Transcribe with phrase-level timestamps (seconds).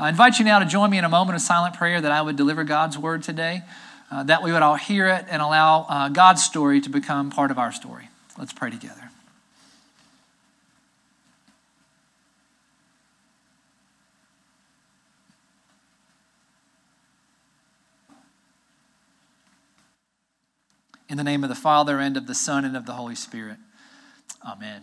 [0.00, 2.22] I invite you now to join me in a moment of silent prayer that I
[2.22, 3.62] would deliver God's word today,
[4.12, 7.50] uh, that we would all hear it and allow uh, God's story to become part
[7.50, 8.08] of our story.
[8.38, 9.10] Let's pray together.
[21.08, 23.56] In the name of the Father, and of the Son, and of the Holy Spirit.
[24.46, 24.82] Amen.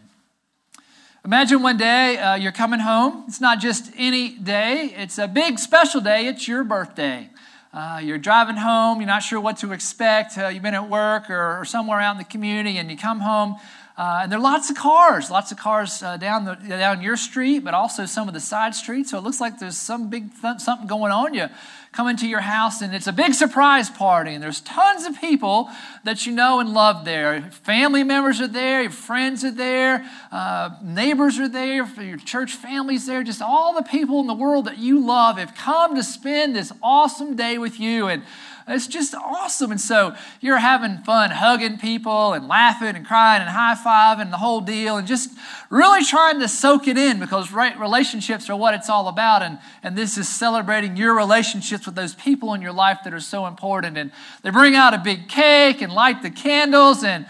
[1.25, 3.23] Imagine one day uh, you're coming home.
[3.27, 6.27] It's not just any day, it's a big special day.
[6.27, 7.31] It's your birthday.
[7.73, 10.37] Uh, you're driving home, you're not sure what to expect.
[10.37, 13.21] Uh, you've been at work or, or, somewhere out in the community, and you come
[13.21, 13.55] home,
[13.97, 17.17] uh, and there are lots of cars, lots of cars uh, down, the, down your
[17.17, 19.09] street, but also some of the side streets.
[19.09, 21.33] So it looks like there's some big th- something going on.
[21.33, 21.49] You
[21.95, 25.69] come into your house and it's a big surprise party and there's tons of people
[26.03, 27.41] that you know and love there.
[27.63, 33.05] Family members are there your friends are there uh, neighbors are there your church family's
[33.05, 36.53] there just all the people in the world that you love have come to spend
[36.53, 38.07] this awesome day with you.
[38.07, 38.23] And
[38.67, 39.69] it's just awesome.
[39.71, 44.37] And so you're having fun hugging people and laughing and crying and high fiving the
[44.37, 45.29] whole deal and just
[45.69, 49.43] really trying to soak it in because relationships are what it's all about.
[49.43, 53.19] And, and this is celebrating your relationships with those people in your life that are
[53.19, 53.99] so important.
[53.99, 57.27] And they bring out a big cake and light the candles and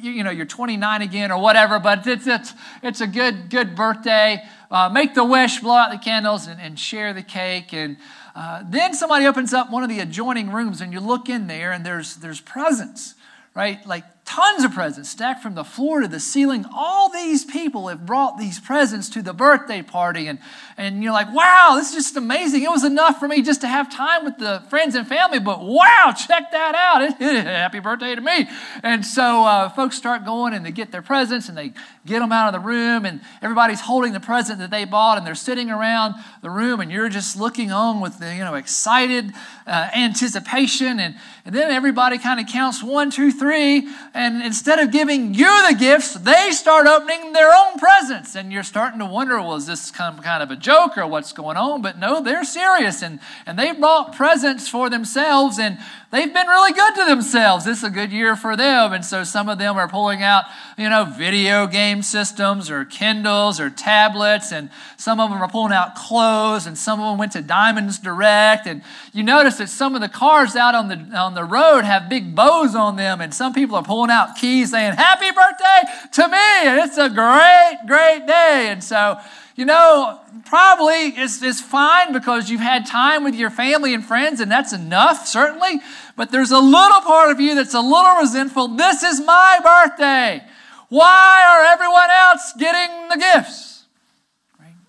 [0.00, 3.74] you, you know you're 29 again or whatever but it's, it's, it's a good good
[3.74, 7.98] birthday uh, make the wish blow out the candles and, and share the cake and
[8.34, 11.72] uh, then somebody opens up one of the adjoining rooms and you look in there
[11.72, 13.14] and there's, there's presents,
[13.54, 13.84] right?
[13.86, 16.64] Like tons of presents stacked from the floor to the ceiling.
[16.74, 20.26] All these people have brought these presents to the birthday party.
[20.26, 20.38] And,
[20.78, 22.62] and you're like, wow, this is just amazing.
[22.62, 25.62] It was enough for me just to have time with the friends and family, but
[25.62, 27.14] wow, check that out.
[27.20, 28.48] Happy birthday to me.
[28.82, 31.74] And so uh, folks start going and they get their presents and they
[32.06, 33.04] get them out of the room.
[33.04, 36.90] And everybody's holding the present that they bought and they're sitting around the room and
[36.90, 39.30] you're just looking on with the, you know, excited
[39.66, 40.98] uh, anticipation.
[40.98, 43.86] And, and then everybody kind of counts one, two, three
[44.22, 48.34] instead of giving you the gifts, they start opening their own presents.
[48.36, 51.56] And you're starting to wonder, well, is this kind of a joke or what's going
[51.56, 51.82] on?
[51.82, 53.02] But no, they're serious.
[53.02, 55.58] And, and they brought presents for themselves.
[55.58, 55.78] And
[56.12, 57.64] they've been really good to themselves.
[57.64, 58.92] This is a good year for them.
[58.92, 60.44] And so some of them are pulling out,
[60.76, 64.52] you know, video game systems or Kindles or tablets.
[64.52, 66.66] And some of them are pulling out clothes.
[66.66, 68.66] And some of them went to Diamonds Direct.
[68.66, 72.08] And you notice that some of the cars out on the, on the road have
[72.08, 73.20] big bows on them.
[73.20, 76.68] And some people are pulling out keys saying, Happy birthday to me.
[76.68, 78.68] And it's a great, great day.
[78.68, 79.18] And so,
[79.54, 84.40] you know, probably it's, it's fine because you've had time with your family and friends,
[84.40, 85.80] and that's enough, certainly.
[86.16, 88.68] But there's a little part of you that's a little resentful.
[88.68, 90.42] This is my birthday.
[90.88, 93.72] Why are everyone else getting the gifts?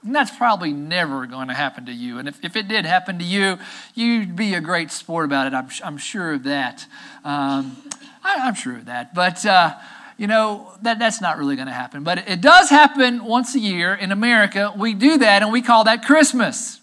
[0.03, 2.19] And that's probably never going to happen to you.
[2.19, 3.57] And if, if it did happen to you,
[3.95, 5.53] you'd be a great sport about it.
[5.53, 6.85] I'm, I'm sure of that.
[7.23, 7.77] Um,
[8.21, 9.15] I, am sure of that.
[9.15, 9.75] But, uh,
[10.17, 12.03] you know, that, that's not really going to happen.
[12.03, 14.73] But it does happen once a year in America.
[14.77, 16.79] We do that, and we call that Christmas.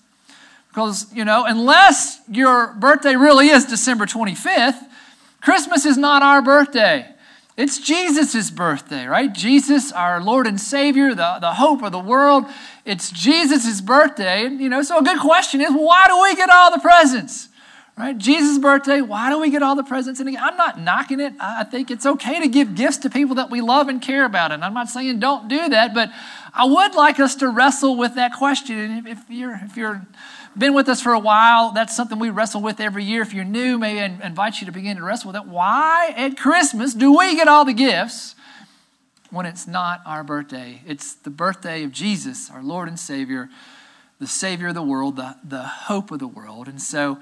[0.69, 4.81] Because, you know, unless your birthday really is December 25th,
[5.41, 7.09] Christmas is not our birthday.
[7.57, 9.33] It's Jesus' birthday, right?
[9.33, 12.47] Jesus, our Lord and Savior, the, the hope of the world.
[12.87, 14.47] It's Jesus' birthday.
[14.47, 17.50] And, you know, so a good question is why do we get all the presents?
[17.99, 18.17] Right?
[18.17, 20.21] Jesus' birthday, why do we get all the presents?
[20.21, 21.34] And I'm not knocking it.
[21.39, 24.53] I think it's okay to give gifts to people that we love and care about.
[24.53, 26.11] And I'm not saying don't do that, but
[26.55, 29.06] I would like us to wrestle with that question.
[29.06, 30.06] If you're, if you're
[30.56, 33.23] been with us for a while, that's something we wrestle with every year.
[33.23, 35.47] If you're new, maybe I invite you to begin to wrestle with it.
[35.47, 38.34] Why at Christmas do we get all the gifts
[39.31, 40.83] when it's not our birthday?
[40.87, 43.49] It's the birthday of Jesus, our Lord and Savior,
[44.19, 46.67] the Savior of the world, the, the hope of the world.
[46.67, 47.19] And so,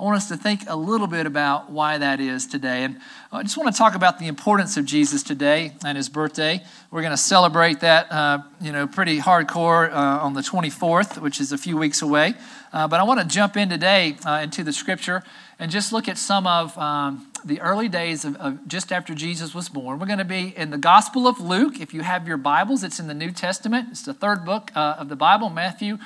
[0.00, 2.84] I want us to think a little bit about why that is today.
[2.84, 3.00] And
[3.32, 6.62] I just want to talk about the importance of Jesus today and his birthday.
[6.92, 11.40] We're going to celebrate that, uh, you know, pretty hardcore uh, on the 24th, which
[11.40, 12.34] is a few weeks away.
[12.72, 15.24] Uh, but I want to jump in today uh, into the scripture
[15.58, 19.52] and just look at some of um, the early days of, of, just after Jesus
[19.52, 19.98] was born.
[19.98, 21.80] We're going to be in the Gospel of Luke.
[21.80, 23.88] If you have your Bibles, it's in the New Testament.
[23.90, 25.98] It's the third book uh, of the Bible Matthew,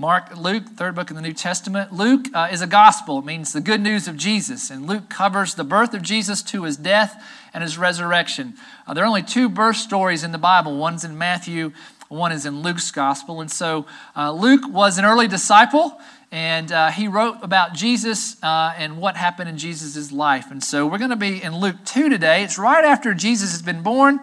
[0.00, 1.92] Mark, Luke, third book in the New Testament.
[1.92, 4.70] Luke uh, is a gospel, it means the good news of Jesus.
[4.70, 7.20] And Luke covers the birth of Jesus to his death
[7.52, 8.54] and his resurrection.
[8.86, 11.72] Uh, there are only two birth stories in the Bible one's in Matthew,
[12.06, 13.40] one is in Luke's gospel.
[13.40, 13.86] And so
[14.16, 16.00] uh, Luke was an early disciple.
[16.30, 20.52] And uh, he wrote about Jesus uh, and what happened in Jesus' life.
[20.52, 22.44] And so we're going to be in Luke 2 today.
[22.44, 24.20] It's right after Jesus has been born.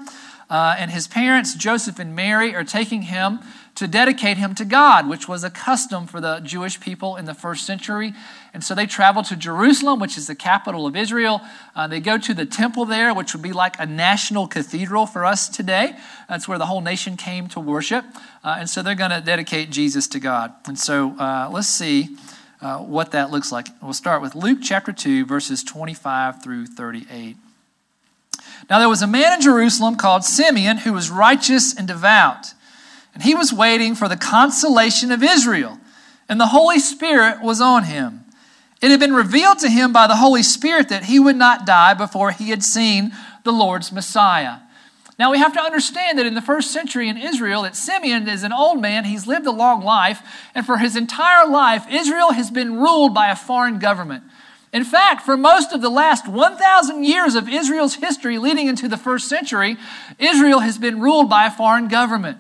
[0.50, 3.39] Uh, and his parents, Joseph and Mary, are taking him
[3.75, 7.33] to dedicate him to God, which was a custom for the Jewish people in the
[7.33, 8.13] first century.
[8.53, 11.42] And so they travel to Jerusalem, which is the capital of Israel.
[11.75, 15.25] Uh, they go to the temple there, which would be like a national cathedral for
[15.25, 15.97] us today.
[16.30, 18.06] That's where the whole nation came to worship.
[18.44, 20.53] Uh, and so they're going to dedicate Jesus to God.
[20.65, 22.15] And so uh, let's see
[22.62, 23.68] uh, what that looks like.
[23.81, 27.36] We'll start with Luke chapter 2, verses 25 through 38.
[28.69, 32.54] Now there was a man in Jerusalem called Simeon who was righteous and devout,
[33.13, 35.80] and he was waiting for the consolation of Israel,
[36.28, 38.25] and the Holy Spirit was on him.
[38.81, 41.94] It had been revealed to him by the Holy Spirit that he would not die
[41.94, 43.12] before he had seen
[43.44, 44.57] the Lord's Messiah.
[45.18, 48.44] Now we have to understand that in the first century in Israel, that Simeon is
[48.44, 50.22] an old man, he's lived a long life,
[50.54, 54.24] and for his entire life, Israel has been ruled by a foreign government.
[54.74, 58.98] In fact, for most of the last 1,000 years of Israel's history leading into the
[58.98, 59.78] first century,
[60.20, 62.38] Israel has been ruled by a foreign government.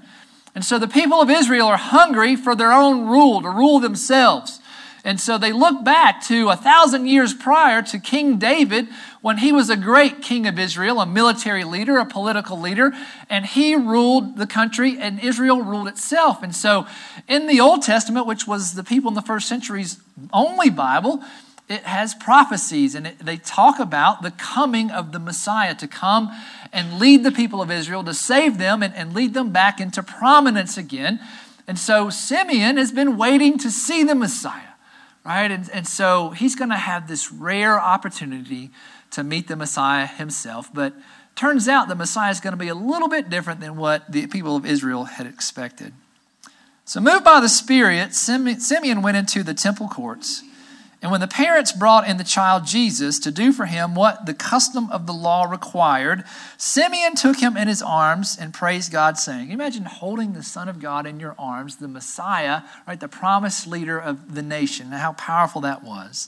[0.53, 4.59] And so the people of Israel are hungry for their own rule, to rule themselves.
[5.05, 8.87] And so they look back to a thousand years prior to King David
[9.21, 12.91] when he was a great king of Israel, a military leader, a political leader,
[13.29, 16.41] and he ruled the country and Israel ruled itself.
[16.41, 16.87] And so
[17.27, 19.99] in the Old Testament, which was the people in the first century's
[20.33, 21.23] only Bible,
[21.67, 26.31] it has prophecies and it, they talk about the coming of the Messiah to come
[26.71, 30.03] and lead the people of Israel, to save them and, and lead them back into
[30.03, 31.19] prominence again.
[31.67, 34.75] And so Simeon has been waiting to see the Messiah
[35.25, 35.51] right?
[35.51, 38.69] And, and so he's going to have this rare opportunity
[39.11, 40.71] to meet the Messiah himself.
[40.73, 40.93] But
[41.35, 44.27] turns out the Messiah is going to be a little bit different than what the
[44.27, 45.93] people of Israel had expected.
[46.87, 50.43] So, moved by the Spirit, Simeon went into the temple courts.
[51.05, 54.33] And when the parents brought in the child Jesus to do for him what the
[54.33, 56.23] custom of the law required,
[56.57, 60.79] Simeon took him in his arms and praised God, saying, Imagine holding the Son of
[60.79, 65.61] God in your arms, the Messiah, right, the promised leader of the nation, how powerful
[65.61, 66.27] that was.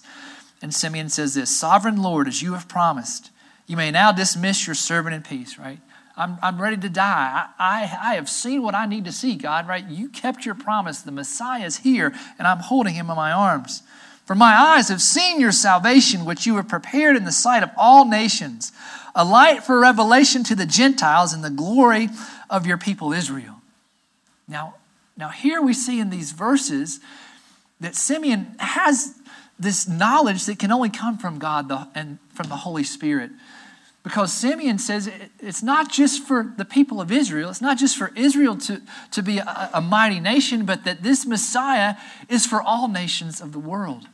[0.61, 3.31] And Simeon says this Sovereign Lord, as you have promised,
[3.65, 5.79] you may now dismiss your servant in peace, right?
[6.15, 7.47] I'm, I'm ready to die.
[7.57, 9.87] I, I, I have seen what I need to see, God, right?
[9.87, 11.01] You kept your promise.
[11.01, 13.81] The Messiah is here, and I'm holding him in my arms.
[14.27, 17.69] For my eyes have seen your salvation, which you have prepared in the sight of
[17.77, 18.73] all nations,
[19.15, 22.09] a light for revelation to the Gentiles and the glory
[22.49, 23.55] of your people Israel.
[24.45, 24.75] Now,
[25.15, 26.99] now here we see in these verses
[27.79, 29.15] that Simeon has
[29.57, 33.31] this knowledge that can only come from God and from the Holy Spirit.
[34.03, 35.09] Because Simeon says
[35.39, 38.81] it's not just for the people of Israel, it's not just for Israel to,
[39.11, 41.95] to be a, a mighty nation, but that this Messiah
[42.27, 44.07] is for all nations of the world.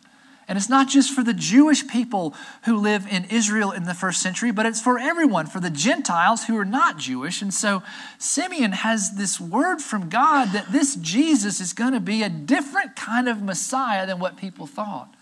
[0.47, 2.35] And it's not just for the Jewish people
[2.65, 6.45] who live in Israel in the first century, but it's for everyone, for the Gentiles
[6.45, 7.41] who are not Jewish.
[7.41, 7.81] And so
[8.17, 12.95] Simeon has this word from God that this Jesus is going to be a different
[12.95, 15.15] kind of Messiah than what people thought.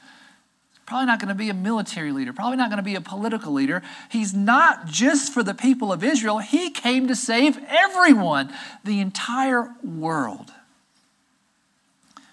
[0.88, 3.54] Probably not going to be a military leader, probably not going to be a political
[3.54, 3.82] leader.
[4.10, 8.52] He's not just for the people of Israel, he came to save everyone,
[8.84, 10.52] the entire world.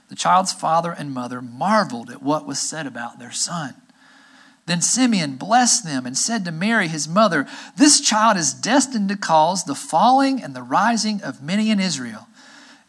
[0.09, 3.75] The child's father and mother marveled at what was said about their son.
[4.67, 7.47] Then Simeon blessed them and said to Mary, his mother,
[7.77, 12.29] This child is destined to cause the falling and the rising of many in Israel,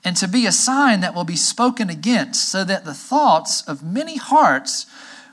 [0.04, 3.82] and to be a sign that will be spoken against, so that the thoughts of
[3.82, 4.88] many hearts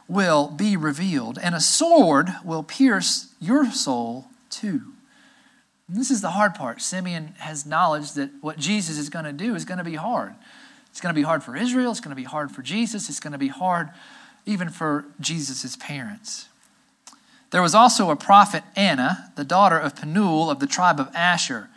[0.06, 4.82] will be revealed, and a sword will pierce your soul too.
[5.88, 6.80] And this is the hard part.
[6.80, 10.34] Simeon has knowledge that what Jesus is going to do is going to be hard.
[10.96, 11.90] It's going to be hard for Israel.
[11.90, 13.10] It's going to be hard for Jesus.
[13.10, 13.90] It's going to be hard
[14.46, 16.48] even for Jesus' parents.
[17.50, 21.68] There was also a prophet, Anna, the daughter of Penuel of the tribe of Asher,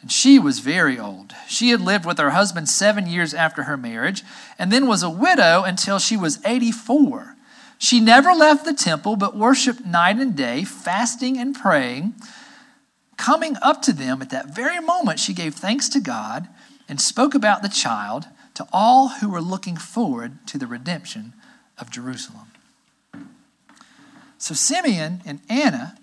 [0.00, 1.34] and she was very old.
[1.48, 4.22] She had lived with her husband seven years after her marriage,
[4.60, 7.34] and then was a widow until she was 84.
[7.78, 12.14] She never left the temple, but worshiped night and day, fasting and praying.
[13.16, 16.46] Coming up to them at that very moment, she gave thanks to God
[16.88, 18.26] and spoke about the child
[18.58, 21.32] to all who were looking forward to the redemption
[21.78, 22.48] of Jerusalem.
[24.36, 25.96] So Simeon and Anna,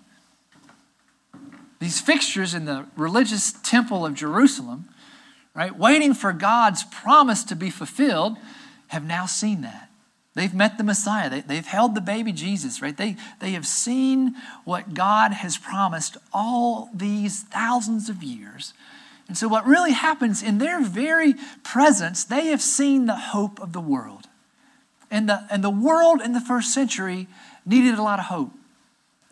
[1.80, 4.88] these fixtures in the religious temple of Jerusalem,
[5.52, 8.38] right, waiting for God's promise to be fulfilled,
[8.86, 9.90] have now seen that.
[10.34, 11.42] They've met the Messiah.
[11.42, 12.96] They, have held the baby Jesus, right?
[12.96, 14.34] They, they have seen
[14.64, 18.72] what God has promised all these thousands of years
[19.28, 23.72] and so, what really happens in their very presence, they have seen the hope of
[23.72, 24.26] the world.
[25.10, 27.26] And the, and the world in the first century
[27.64, 28.52] needed a lot of hope.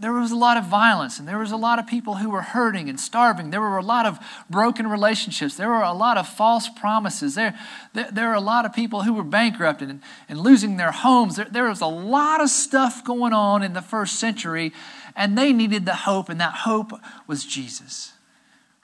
[0.01, 2.43] there was a lot of violence and there was a lot of people who were
[2.43, 3.51] hurting and starving.
[3.51, 4.19] There were a lot of
[4.51, 5.57] broken relationships.
[5.57, 7.37] There were a lot of false promises.
[7.37, 7.59] There,
[7.93, 11.37] there, there were a lot of people who were bankrupted and, and losing their homes.
[11.37, 14.73] There, there was a lot of stuff going on in the first century,
[15.15, 16.93] and they needed the hope, and that hope
[17.29, 18.14] was Jesus.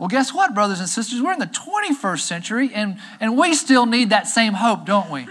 [0.00, 1.20] Well, guess what, brothers and sisters?
[1.20, 5.26] We're in the 21st century, and, and we still need that same hope, don't we?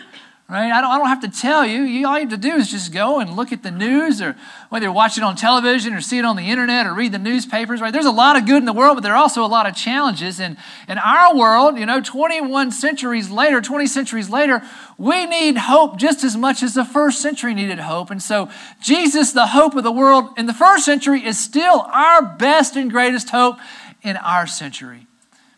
[0.49, 0.71] right?
[0.71, 1.81] I don't, I don't have to tell you.
[1.81, 2.07] you.
[2.07, 4.35] All you have to do is just go and look at the news, or
[4.69, 7.19] whether you watch it on television or see it on the internet or read the
[7.19, 7.93] newspapers, right?
[7.93, 9.75] There's a lot of good in the world, but there are also a lot of
[9.75, 10.39] challenges.
[10.39, 10.57] And
[10.87, 14.63] in our world, you know, 21 centuries later, 20 centuries later,
[14.97, 18.09] we need hope just as much as the first century needed hope.
[18.09, 18.49] And so,
[18.81, 22.89] Jesus, the hope of the world in the first century, is still our best and
[22.89, 23.57] greatest hope
[24.01, 25.07] in our century.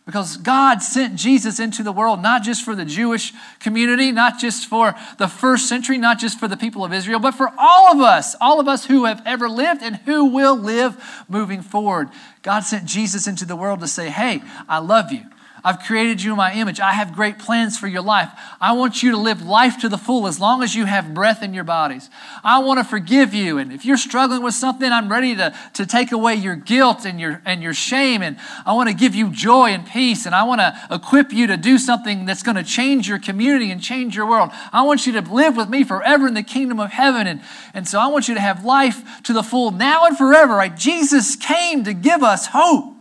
[0.06, 4.68] Because God sent Jesus into the world, not just for the Jewish community, not just
[4.68, 8.00] for the first century, not just for the people of Israel, but for all of
[8.00, 12.10] us, all of us who have ever lived and who will live moving forward.
[12.42, 15.24] God sent Jesus into the world to say, Hey, I love you.
[15.64, 16.80] I've created you in my image.
[16.80, 18.30] I have great plans for your life.
[18.60, 21.44] I want you to live life to the full as long as you have breath
[21.44, 22.10] in your bodies.
[22.44, 23.58] I want to forgive you.
[23.58, 27.20] And if you're struggling with something, I'm ready to, to take away your guilt and
[27.20, 28.22] your, and your shame.
[28.22, 30.26] And I want to give you joy and peace.
[30.26, 33.72] And I want to equip you to do something that's going to change your community
[33.72, 34.50] and change your world.
[34.74, 37.28] I want you to live with me forever in the kingdom of heaven.
[37.28, 37.42] And,
[37.74, 40.56] and so I want you to have life to the full now and forever.
[40.56, 40.76] Right?
[40.76, 43.01] Jesus came to give us hope.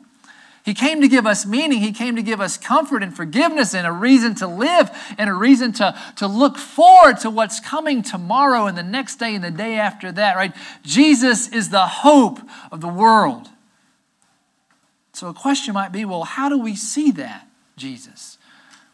[0.65, 1.81] He came to give us meaning.
[1.81, 5.33] He came to give us comfort and forgiveness and a reason to live and a
[5.33, 9.51] reason to, to look forward to what's coming tomorrow and the next day and the
[9.51, 10.55] day after that, right?
[10.83, 12.41] Jesus is the hope
[12.71, 13.49] of the world.
[15.15, 18.37] So a question might be well, how do we see that, Jesus?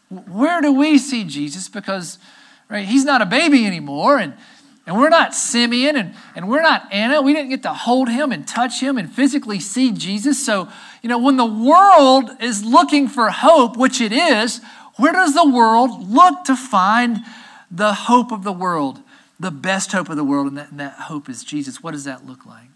[0.09, 1.67] Where do we see Jesus?
[1.67, 2.17] Because,
[2.69, 4.33] right, he's not a baby anymore and
[4.87, 7.21] and we're not Simeon and, and we're not Anna.
[7.21, 10.43] We didn't get to hold him and touch him and physically see Jesus.
[10.43, 10.69] So,
[11.03, 14.61] you know, when the world is looking for hope, which it is,
[14.95, 17.17] where does the world look to find
[17.69, 19.01] the hope of the world,
[19.37, 20.47] the best hope of the world?
[20.47, 21.83] And that, and that hope is Jesus.
[21.83, 22.69] What does that look like?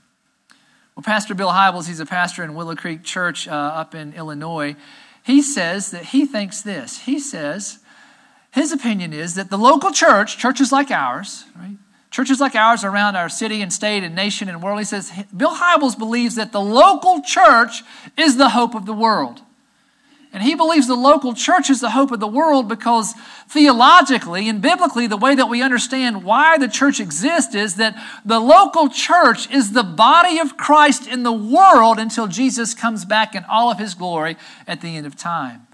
[0.95, 4.75] Well, Pastor Bill Hybels, he's a pastor in Willow Creek Church uh, up in Illinois.
[5.23, 6.99] He says that he thinks this.
[7.03, 7.79] He says,
[8.51, 11.77] his opinion is that the local church, churches like ours, right,
[12.11, 15.55] Churches like ours around our city and state and nation and world, he says, Bill
[15.55, 17.83] Hybels believes that the local church
[18.17, 19.41] is the hope of the world.
[20.33, 23.13] And he believes the local church is the hope of the world because
[23.49, 28.39] theologically and biblically, the way that we understand why the church exists is that the
[28.39, 33.43] local church is the body of Christ in the world until Jesus comes back in
[33.45, 34.37] all of his glory
[34.67, 35.67] at the end of time.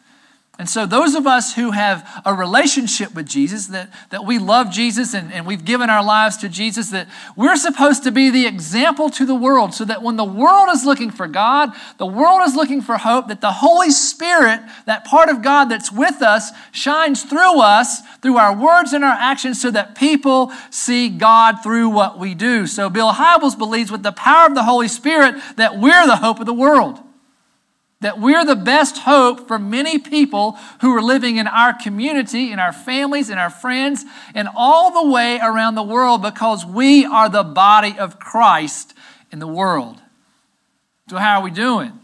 [0.59, 4.71] And so, those of us who have a relationship with Jesus, that, that we love
[4.71, 8.47] Jesus and, and we've given our lives to Jesus, that we're supposed to be the
[8.47, 12.41] example to the world so that when the world is looking for God, the world
[12.43, 16.49] is looking for hope, that the Holy Spirit, that part of God that's with us,
[16.71, 21.89] shines through us, through our words and our actions, so that people see God through
[21.89, 22.65] what we do.
[22.65, 26.39] So, Bill Hybels believes with the power of the Holy Spirit that we're the hope
[26.39, 26.99] of the world.
[28.01, 32.59] That we're the best hope for many people who are living in our community, in
[32.59, 37.27] our families, in our friends, and all the way around the world because we are
[37.27, 38.93] the body of Christ
[39.31, 39.99] in the world.
[41.09, 41.99] So, how are we doing?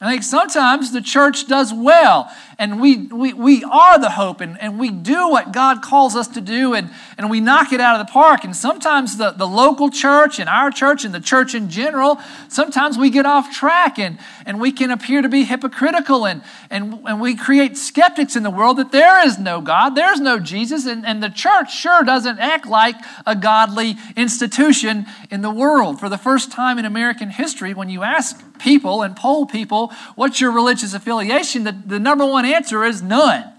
[0.00, 4.60] I think sometimes the church does well, and we, we, we are the hope, and,
[4.60, 7.98] and we do what God calls us to do, and, and we knock it out
[7.98, 8.44] of the park.
[8.44, 12.98] And sometimes the, the local church, and our church, and the church in general, sometimes
[12.98, 17.18] we get off track, and, and we can appear to be hypocritical, and, and, and
[17.18, 21.06] we create skeptics in the world that there is no God, there's no Jesus, and,
[21.06, 25.98] and the church sure doesn't act like a godly institution in the world.
[25.98, 30.42] For the first time in American history, when you ask people and poll people, what's
[30.42, 31.64] your religious affiliation?
[31.64, 33.52] The, the number one answer is none.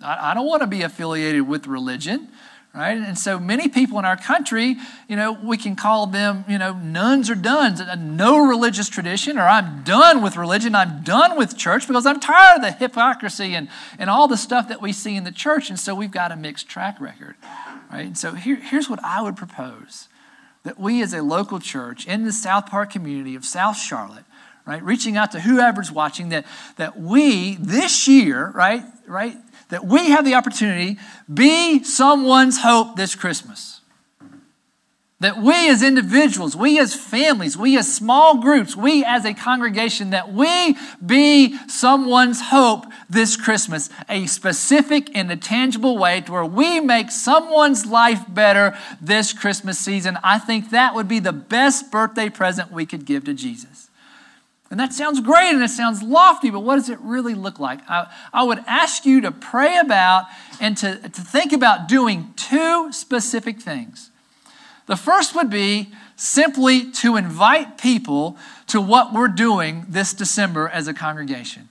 [0.00, 2.28] I, don't want to be affiliated with religion
[2.74, 2.98] right?
[2.98, 4.76] And so many people in our country
[5.08, 7.80] you know we can call them you know nones or dones.
[7.80, 10.74] Uh, no religious tradition or i'm done with religion.
[10.74, 14.68] I'm done with church because i'm tired of the hypocrisy and, and all the stuff
[14.68, 15.70] that we see in the church.
[15.70, 17.36] And so we've got a mixed track record
[17.90, 18.06] right?
[18.06, 20.08] And so here, here's what i would propose
[20.64, 24.24] that we as a local church in the south park community of south charlotte
[24.68, 24.82] right?
[24.82, 26.44] Reaching out to whoever's watching that,
[26.76, 29.34] that we this year, right, right,
[29.70, 30.98] that we have the opportunity
[31.32, 33.80] be someone's hope this Christmas.
[35.20, 40.10] That we as individuals, we as families, we as small groups, we as a congregation,
[40.10, 46.44] that we be someone's hope this Christmas, a specific and a tangible way to where
[46.44, 50.18] we make someone's life better this Christmas season.
[50.22, 53.87] I think that would be the best birthday present we could give to Jesus.
[54.70, 57.80] And that sounds great and it sounds lofty, but what does it really look like?
[57.88, 60.26] I, I would ask you to pray about
[60.60, 64.10] and to, to think about doing two specific things.
[64.86, 70.88] The first would be simply to invite people to what we're doing this December as
[70.88, 71.68] a congregation.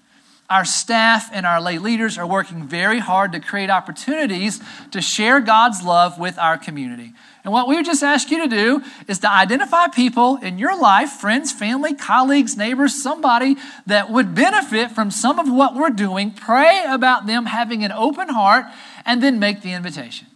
[0.49, 4.61] Our staff and our lay leaders are working very hard to create opportunities
[4.91, 7.13] to share God's love with our community.
[7.43, 10.79] And what we would just ask you to do is to identify people in your
[10.79, 16.31] life, friends, family, colleagues, neighbors, somebody that would benefit from some of what we're doing.
[16.31, 18.65] Pray about them having an open heart
[19.05, 20.27] and then make the invitation.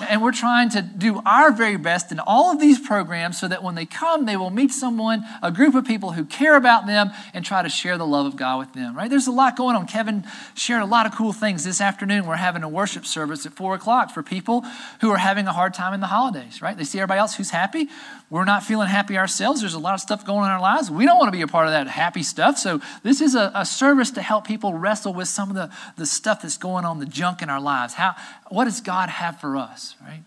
[0.00, 3.62] And we're trying to do our very best in all of these programs so that
[3.62, 7.10] when they come, they will meet someone, a group of people who care about them
[7.34, 9.10] and try to share the love of God with them, right?
[9.10, 9.86] There's a lot going on.
[9.86, 10.24] Kevin
[10.54, 12.26] shared a lot of cool things this afternoon.
[12.26, 14.64] We're having a worship service at four o'clock for people
[15.00, 16.76] who are having a hard time in the holidays, right?
[16.76, 17.88] They see everybody else who's happy.
[18.30, 19.60] We're not feeling happy ourselves.
[19.60, 20.90] There's a lot of stuff going on in our lives.
[20.90, 22.58] We don't want to be a part of that happy stuff.
[22.58, 26.04] So, this is a, a service to help people wrestle with some of the, the
[26.04, 27.94] stuff that's going on, the junk in our lives.
[27.94, 28.14] How,
[28.48, 30.22] what does God have for us, right?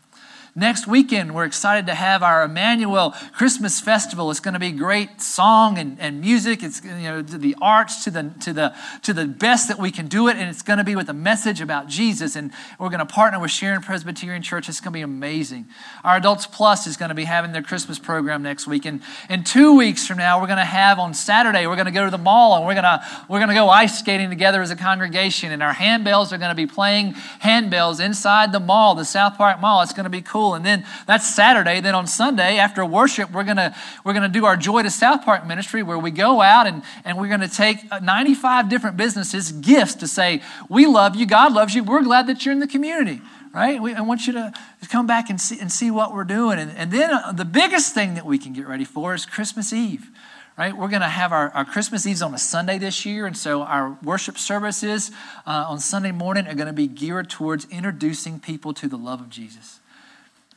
[0.53, 4.29] Next weekend, we're excited to have our Emmanuel Christmas Festival.
[4.31, 6.61] It's going to be great song and, and music.
[6.61, 10.07] It's you know the arts to the to the to the best that we can
[10.07, 12.35] do it, and it's going to be with a message about Jesus.
[12.35, 14.67] And we're going to partner with Sharon Presbyterian Church.
[14.67, 15.67] It's going to be amazing.
[16.03, 19.45] Our Adults Plus is going to be having their Christmas program next week, and in
[19.45, 21.65] two weeks from now, we're going to have on Saturday.
[21.65, 23.69] We're going to go to the mall and we're going to we're going to go
[23.69, 28.03] ice skating together as a congregation, and our handbells are going to be playing handbells
[28.03, 29.81] inside the mall, the South Park Mall.
[29.81, 31.79] It's going to be cool and then that's Saturday.
[31.79, 35.45] Then on Sunday, after worship, we're gonna we're gonna do our Joy to South Park
[35.45, 40.07] ministry, where we go out and and we're gonna take 95 different businesses gifts to
[40.07, 41.83] say we love you, God loves you.
[41.83, 43.21] We're glad that you're in the community
[43.53, 43.81] right?
[43.81, 44.53] We, I want you to
[44.89, 46.59] come back and see, and see what we're doing.
[46.59, 49.73] And, and then uh, the biggest thing that we can get ready for is Christmas
[49.73, 50.09] Eve,
[50.57, 50.75] right?
[50.75, 53.25] We're going to have our, our Christmas Eves on a Sunday this year.
[53.25, 55.11] And so our worship services
[55.45, 59.19] uh, on Sunday morning are going to be geared towards introducing people to the love
[59.19, 59.80] of Jesus.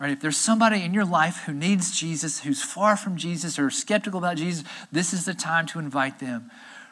[0.05, 0.13] Right?
[0.13, 4.19] If there's somebody in your life who needs Jesus, who's far from Jesus or skeptical
[4.19, 4.63] about Jesus,
[4.93, 6.51] this is the time to invite them.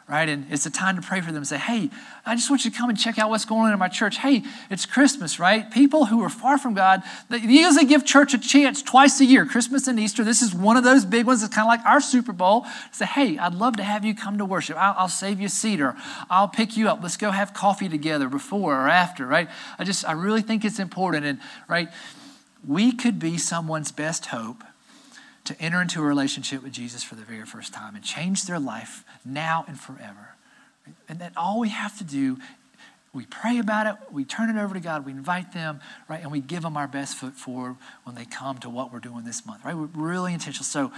[0.09, 0.27] Right?
[0.27, 1.91] And it's the time to pray for them and say, hey,
[2.25, 4.17] I just want you to come and check out what's going on in my church.
[4.17, 5.69] Hey, it's Christmas, right?
[5.69, 9.45] People who are far from God, they usually give church a chance twice a year,
[9.45, 10.23] Christmas and Easter.
[10.23, 11.43] This is one of those big ones.
[11.43, 12.65] It's kind of like our Super Bowl.
[12.91, 14.75] Say, hey, I'd love to have you come to worship.
[14.75, 15.95] I'll, I'll save you a seat or
[16.31, 17.03] I'll pick you up.
[17.03, 19.49] Let's go have coffee together before or after, right?
[19.77, 21.25] I just, I really think it's important.
[21.25, 21.89] And, right?
[22.67, 24.63] We could be someone's best hope
[25.45, 28.59] to enter into a relationship with Jesus for the very first time and change their
[28.59, 30.35] life now and forever.
[31.09, 32.37] And then all we have to do,
[33.13, 36.31] we pray about it, we turn it over to God, we invite them, right, and
[36.31, 39.45] we give them our best foot forward when they come to what we're doing this
[39.45, 39.75] month, right?
[39.75, 40.65] We're really intentional.
[40.65, 40.91] So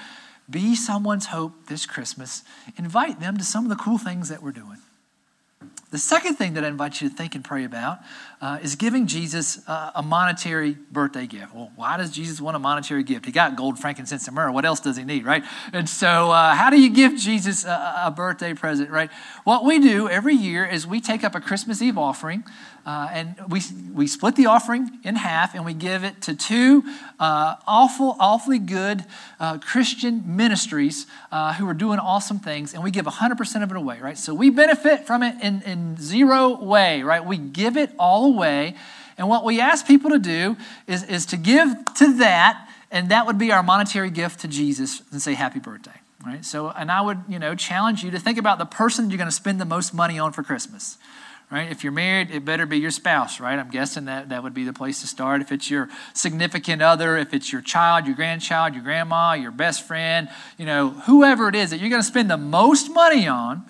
[0.50, 2.44] be someone's hope this Christmas.
[2.78, 4.78] Invite them to some of the cool things that we're doing.
[5.92, 8.00] The second thing that I invite you to think and pray about
[8.42, 11.54] uh, is giving Jesus uh, a monetary birthday gift.
[11.54, 13.26] Well, why does Jesus want a monetary gift?
[13.26, 14.52] He got gold, frankincense, and myrrh.
[14.52, 15.44] What else does he need, right?
[15.74, 19.10] And so, uh, how do you give Jesus a, a, birthday present, right?
[19.46, 22.44] What we do every year is we take up a Christmas Eve offering
[22.86, 23.62] uh, and we,
[23.94, 26.84] we split the offering in half and we give it to two
[27.20, 29.04] uh, awful, awfully good
[29.40, 31.08] uh, Christian ministries
[31.58, 34.18] who are doing awesome things, and we give 100% of it away, right?
[34.18, 37.26] So we benefit from it in, in zero way, right?
[37.26, 38.76] We give it all away.
[39.18, 40.58] And what we ask people to do
[40.88, 45.02] is, is to give to that, and that would be our monetary gift to Jesus
[45.12, 45.92] and say, Happy birthday.
[46.26, 46.44] Right?
[46.44, 49.30] So, and I would, you know, challenge you to think about the person you're going
[49.30, 50.98] to spend the most money on for Christmas
[51.52, 51.72] right?
[51.72, 53.58] If you're married, it better be your spouse, right?
[53.58, 55.42] I'm guessing that that would be the place to start.
[55.42, 59.86] If it's your significant other, if it's your child, your grandchild, your grandma, your best
[59.86, 63.64] friend, you know, whoever it is that you're going to spend the most money on,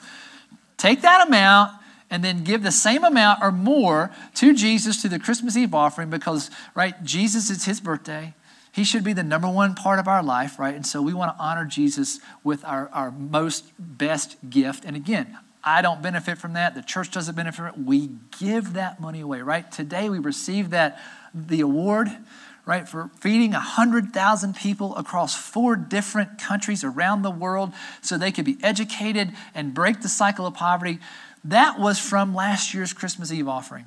[0.77, 1.73] take that amount
[2.09, 6.09] and then give the same amount or more to Jesus to the Christmas Eve offering
[6.09, 8.33] because, right, Jesus, it's his birthday.
[8.71, 10.75] He should be the number one part of our life, right?
[10.75, 14.83] And so we want to honor Jesus with our, our most best gift.
[14.85, 16.75] And again, I don't benefit from that.
[16.75, 17.77] The church doesn't benefit from it.
[17.77, 19.69] We give that money away, right?
[19.71, 20.99] Today we received that,
[21.33, 22.09] the award,
[22.65, 28.45] right, for feeding 100,000 people across four different countries around the world so they could
[28.45, 30.99] be educated and break the cycle of poverty.
[31.45, 33.85] That was from last year's Christmas Eve offering.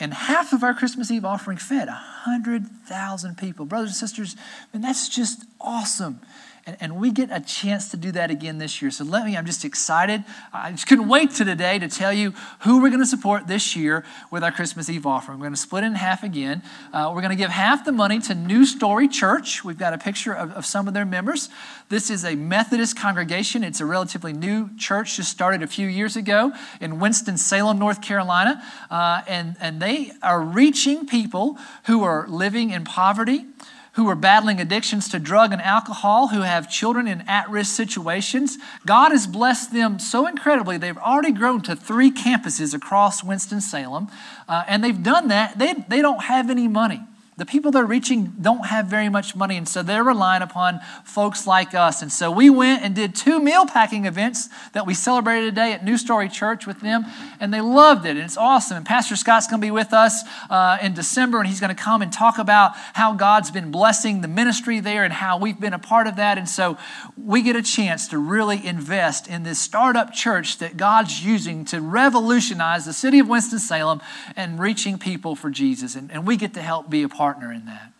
[0.00, 3.66] And half of our Christmas Eve offering fed 100,000 people.
[3.66, 4.36] Brothers and sisters,
[4.72, 6.20] and that's just awesome.
[6.68, 8.90] And, and we get a chance to do that again this year.
[8.90, 10.22] So let me, I'm just excited.
[10.52, 13.74] I just couldn't wait to today to tell you who we're going to support this
[13.74, 15.38] year with our Christmas Eve offering.
[15.38, 16.62] We're going to split it in half again.
[16.92, 19.64] Uh, we're going to give half the money to New Story Church.
[19.64, 21.48] We've got a picture of, of some of their members.
[21.88, 23.64] This is a Methodist congregation.
[23.64, 26.52] It's a relatively new church, just started a few years ago
[26.82, 28.62] in Winston-Salem, North Carolina.
[28.90, 33.46] Uh, and, and they are reaching people who are living in poverty
[33.92, 38.58] who are battling addictions to drug and alcohol, who have children in at risk situations.
[38.86, 40.78] God has blessed them so incredibly.
[40.78, 44.08] They've already grown to three campuses across Winston-Salem,
[44.48, 45.58] uh, and they've done that.
[45.58, 47.00] They, they don't have any money.
[47.38, 51.46] The people they're reaching don't have very much money, and so they're relying upon folks
[51.46, 52.02] like us.
[52.02, 55.84] And so we went and did two meal packing events that we celebrated today at
[55.84, 57.06] New Story Church with them,
[57.38, 58.78] and they loved it, and it's awesome.
[58.78, 61.80] And Pastor Scott's going to be with us uh, in December, and he's going to
[61.80, 65.74] come and talk about how God's been blessing the ministry there and how we've been
[65.74, 66.38] a part of that.
[66.38, 66.76] And so
[67.16, 71.80] we get a chance to really invest in this startup church that God's using to
[71.80, 74.00] revolutionize the city of Winston-Salem
[74.34, 75.94] and reaching people for Jesus.
[75.94, 77.92] And, and we get to help be a part partner in that.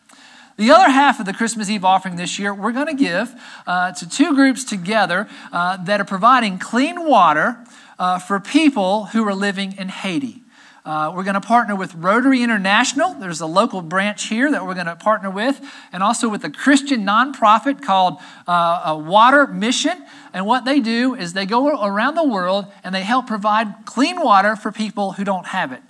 [0.57, 3.35] The other half of the Christmas Eve offering this year, we're going to give
[3.67, 7.63] uh, to two groups together uh, that are providing clean water
[7.99, 10.45] uh, for people who are living in Haiti.
[10.87, 13.13] Uh, we're going to partner with Rotary International.
[13.13, 15.61] There's a local branch here that we're going to partner with,
[15.93, 20.07] and also with a Christian nonprofit called uh, Water Mission.
[20.33, 24.23] And what they do is they go around the world and they help provide clean
[24.23, 25.83] water for people who don't have it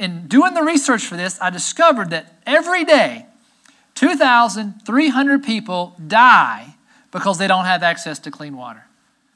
[0.00, 3.26] in doing the research for this, I discovered that every day,
[3.96, 6.74] 2,300 people die
[7.12, 8.84] because they don't have access to clean water.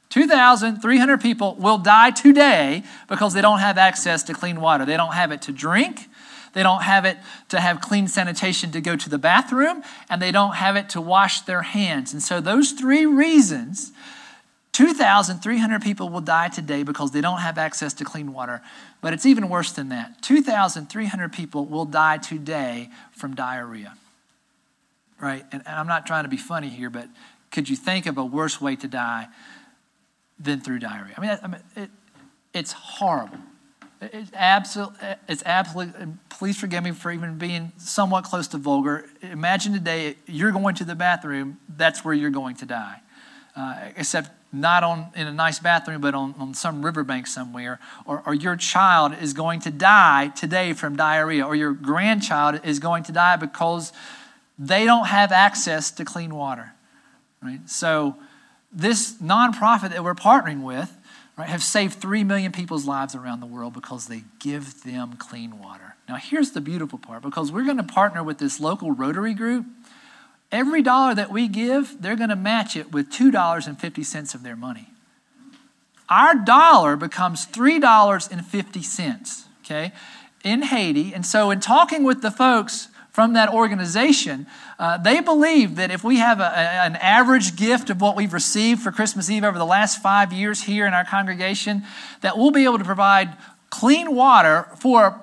[0.09, 4.87] 2,300 people will die today because they don't have access to clean water.
[4.87, 6.09] They don't have it to drink,
[6.55, 7.19] they don't have it
[7.51, 11.01] to have clean sanitation to go to the bathroom, and they don't have it to
[11.01, 12.13] wash their hands.
[12.13, 13.93] And so, those three reasons
[14.75, 18.61] 2,300 people will die today because they don't have access to clean water.
[19.01, 20.21] But it's even worse than that.
[20.23, 23.95] 2,300 people will die today from diarrhea.
[25.21, 25.45] Right?
[25.53, 27.09] And, I'm not trying to be funny here, but
[27.53, 29.29] could you think of a worse way to die
[30.41, 31.15] than through diarrhea?
[31.17, 31.91] I mean, I mean it,
[32.53, 33.39] it's horrible.
[34.03, 39.07] It's absolutely, it's absolutely, please forgive me for even being somewhat close to vulgar.
[39.23, 43.01] Imagine today you're going to the bathroom, that's where you're going to die.
[43.57, 48.23] Uh, except not on in a nice bathroom, but on, on some riverbank somewhere, or,
[48.27, 53.03] or your child is going to die today from diarrhea, or your grandchild is going
[53.05, 53.93] to die because
[54.59, 56.73] they don't have access to clean water.
[57.43, 57.69] Right?
[57.69, 58.17] So
[58.73, 60.95] this nonprofit that we're partnering with
[61.37, 65.59] right, have saved 3 million people's lives around the world because they give them clean
[65.59, 65.97] water.
[66.09, 69.67] Now, here's the beautiful part because we're going to partner with this local Rotary group
[70.53, 74.89] Every dollar that we give, they're going to match it with $2.50 of their money.
[76.09, 79.93] Our dollar becomes $3.50, okay,
[80.45, 81.15] in Haiti.
[81.15, 84.47] And so, in talking with the folks from that organization,
[84.79, 88.83] uh, they believe that if we have a, an average gift of what we've received
[88.83, 91.85] for Christmas Eve over the last five years here in our congregation,
[92.21, 93.37] that we'll be able to provide
[93.71, 95.21] clean water for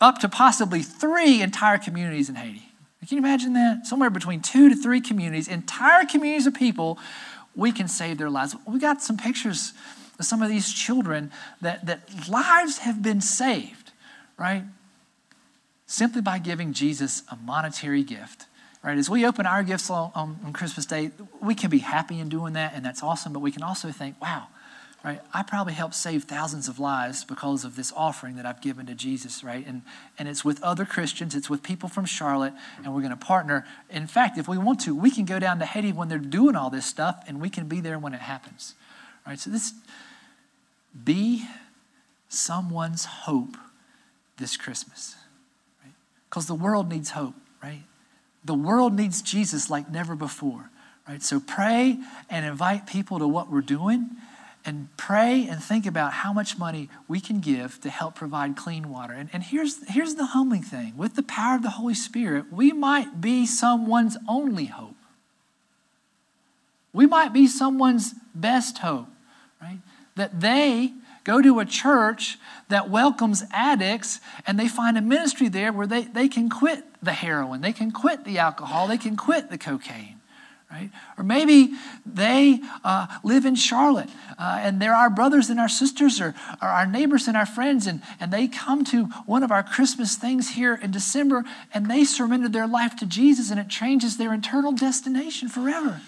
[0.00, 2.73] up to possibly three entire communities in Haiti.
[3.06, 3.86] Can you imagine that?
[3.86, 6.98] Somewhere between two to three communities, entire communities of people,
[7.54, 8.56] we can save their lives.
[8.66, 9.72] We got some pictures
[10.18, 13.92] of some of these children that, that lives have been saved,
[14.38, 14.64] right?
[15.86, 18.46] Simply by giving Jesus a monetary gift.
[18.82, 22.28] Right, as we open our gifts on, on Christmas Day, we can be happy in
[22.28, 23.32] doing that, and that's awesome.
[23.32, 24.48] But we can also think, wow,
[25.04, 25.20] right?
[25.34, 28.94] I probably helped save thousands of lives because of this offering that I've given to
[28.94, 29.64] Jesus, right?
[29.66, 29.82] And,
[30.18, 33.66] and it's with other Christians, it's with people from Charlotte, and we're going to partner.
[33.90, 36.56] In fact, if we want to, we can go down to Haiti when they're doing
[36.56, 38.74] all this stuff, and we can be there when it happens,
[39.26, 39.38] right?
[39.38, 39.74] So this,
[41.04, 41.44] be
[42.30, 43.58] someone's hope
[44.38, 45.16] this Christmas,
[45.84, 45.92] right?
[46.30, 47.82] Because the world needs hope, right?
[48.42, 50.70] The world needs Jesus like never before,
[51.06, 51.22] right?
[51.22, 51.98] So pray
[52.30, 54.08] and invite people to what we're doing
[54.64, 58.88] and pray and think about how much money we can give to help provide clean
[58.88, 59.12] water.
[59.12, 62.72] And, and here's, here's the humbling thing with the power of the Holy Spirit, we
[62.72, 64.96] might be someone's only hope.
[66.92, 69.08] We might be someone's best hope,
[69.60, 69.78] right?
[70.16, 70.92] That they
[71.24, 76.02] go to a church that welcomes addicts and they find a ministry there where they,
[76.02, 80.20] they can quit the heroin, they can quit the alcohol, they can quit the cocaine.
[80.74, 80.90] Right?
[81.16, 81.72] Or maybe
[82.04, 84.08] they uh, live in Charlotte
[84.38, 87.86] uh, and they're our brothers and our sisters or, or our neighbors and our friends,
[87.86, 92.04] and, and they come to one of our Christmas things here in December and they
[92.04, 96.00] surrender their life to Jesus and it changes their eternal destination forever.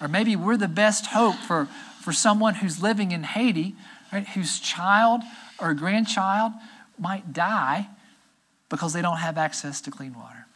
[0.00, 1.66] Or maybe we're the best hope for,
[2.00, 3.74] for someone who's living in Haiti,
[4.12, 5.22] right, whose child
[5.58, 6.52] or grandchild
[6.96, 7.88] might die
[8.68, 10.47] because they don't have access to clean water.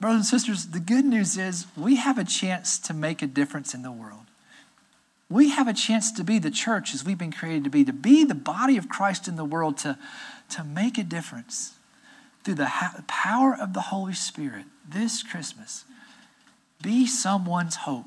[0.00, 3.74] Brothers and sisters, the good news is we have a chance to make a difference
[3.74, 4.24] in the world.
[5.28, 7.92] We have a chance to be the church as we've been created to be, to
[7.92, 9.98] be the body of Christ in the world, to,
[10.50, 11.74] to make a difference
[12.42, 12.72] through the
[13.06, 15.84] power of the Holy Spirit this Christmas.
[16.82, 18.06] Be someone's hope.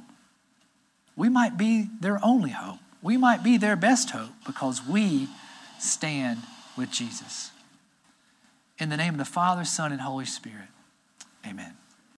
[1.16, 2.80] We might be their only hope.
[3.04, 5.28] We might be their best hope because we
[5.80, 6.40] stand
[6.76, 7.52] with Jesus.
[8.80, 10.70] In the name of the Father, Son, and Holy Spirit,
[11.46, 11.76] amen.